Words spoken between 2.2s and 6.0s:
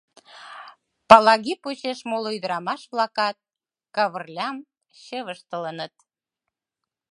ӱдырамаш-влакат Кавырлям «чывыштылыныт».